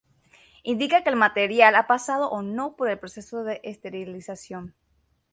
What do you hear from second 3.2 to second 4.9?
de esterilización.